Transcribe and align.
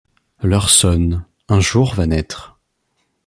L'heure 0.41 0.71
sonne. 0.71 1.25
Un 1.47 1.59
jour 1.59 1.93
va 1.93 2.07
naître. 2.07 2.57